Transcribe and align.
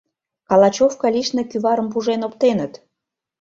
—Калачёвка 0.47 1.05
лишне 1.15 1.43
кӱварым 1.51 1.87
пужен 1.93 2.21
оптеныт. 2.27 2.73